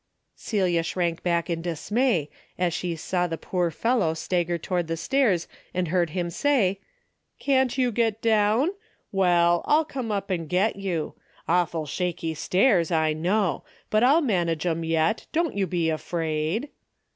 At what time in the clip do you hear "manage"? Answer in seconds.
14.21-14.65